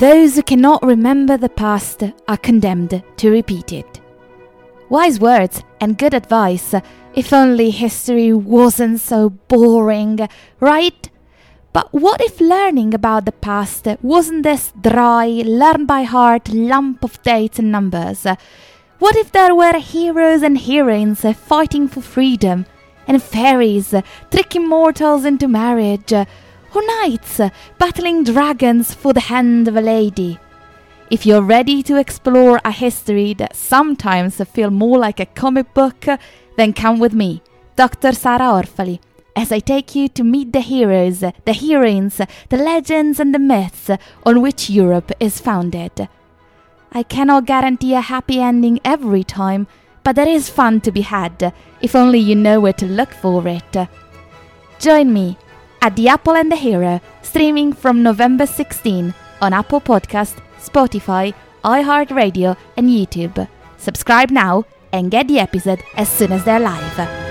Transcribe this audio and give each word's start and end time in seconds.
Those 0.00 0.34
who 0.34 0.42
cannot 0.42 0.82
remember 0.82 1.36
the 1.36 1.48
past 1.48 2.02
are 2.26 2.36
condemned 2.36 3.00
to 3.16 3.30
repeat 3.30 3.72
it. 3.72 4.00
Wise 4.88 5.20
words 5.20 5.62
and 5.80 5.96
good 5.96 6.14
advice, 6.14 6.74
if 7.14 7.32
only 7.32 7.70
history 7.70 8.32
wasn't 8.32 8.98
so 8.98 9.30
boring, 9.30 10.28
right? 10.58 11.08
But 11.72 11.92
what 11.92 12.20
if 12.20 12.40
learning 12.40 12.92
about 12.92 13.24
the 13.24 13.30
past 13.32 13.86
wasn't 14.02 14.42
this 14.42 14.72
dry, 14.80 15.26
learn 15.44 15.86
by 15.86 16.02
heart 16.02 16.48
lump 16.48 17.04
of 17.04 17.22
dates 17.22 17.60
and 17.60 17.70
numbers? 17.70 18.26
What 18.98 19.14
if 19.14 19.30
there 19.30 19.54
were 19.54 19.78
heroes 19.78 20.42
and 20.42 20.58
heroines 20.58 21.20
fighting 21.36 21.86
for 21.86 22.00
freedom, 22.00 22.66
and 23.06 23.22
fairies 23.22 23.94
tricking 24.32 24.68
mortals 24.68 25.24
into 25.24 25.46
marriage, 25.46 26.12
or 26.74 26.86
knights 26.86 27.40
battling 27.78 28.24
dragons 28.24 28.94
for 28.94 29.12
the 29.12 29.20
hand 29.20 29.68
of 29.68 29.76
a 29.76 29.80
lady? 29.80 30.38
If 31.10 31.26
you're 31.26 31.42
ready 31.42 31.82
to 31.84 31.96
explore 31.96 32.60
a 32.64 32.70
history 32.70 33.34
that 33.34 33.56
sometimes 33.56 34.42
feels 34.52 34.72
more 34.72 34.98
like 34.98 35.20
a 35.20 35.26
comic 35.26 35.72
book, 35.74 36.06
then 36.56 36.72
come 36.72 36.98
with 36.98 37.12
me, 37.12 37.42
Dr. 37.76 38.12
Sara 38.12 38.46
Orfali 38.46 39.00
as 39.36 39.50
I 39.50 39.58
take 39.58 39.94
you 39.94 40.08
to 40.08 40.22
meet 40.22 40.52
the 40.52 40.60
heroes, 40.60 41.20
the 41.20 41.52
heroines, 41.52 42.20
the 42.48 42.56
legends, 42.56 43.18
and 43.18 43.34
the 43.34 43.38
myths 43.38 43.90
on 44.24 44.40
which 44.40 44.70
Europe 44.70 45.10
is 45.18 45.40
founded. 45.40 46.08
I 46.92 47.02
cannot 47.02 47.46
guarantee 47.46 47.94
a 47.94 48.00
happy 48.00 48.40
ending 48.40 48.78
every 48.84 49.24
time, 49.24 49.66
but 50.04 50.14
there 50.14 50.28
is 50.28 50.48
fun 50.48 50.80
to 50.82 50.92
be 50.92 51.00
had, 51.00 51.52
if 51.80 51.96
only 51.96 52.20
you 52.20 52.36
know 52.36 52.60
where 52.60 52.72
to 52.74 52.86
look 52.86 53.12
for 53.12 53.46
it. 53.48 53.88
Join 54.78 55.12
me 55.12 55.36
at 55.84 55.96
The 55.96 56.08
Apple 56.08 56.34
and 56.34 56.50
the 56.50 56.56
Hero, 56.56 56.98
streaming 57.20 57.74
from 57.74 58.02
November 58.02 58.46
16 58.46 59.12
on 59.42 59.52
Apple 59.52 59.82
Podcast, 59.82 60.38
Spotify, 60.58 61.34
iHeartRadio, 61.62 62.56
and 62.78 62.88
YouTube. 62.88 63.46
Subscribe 63.76 64.30
now 64.30 64.64
and 64.94 65.10
get 65.10 65.28
the 65.28 65.38
episode 65.38 65.82
as 65.94 66.08
soon 66.08 66.32
as 66.32 66.42
they're 66.44 66.58
live. 66.58 67.23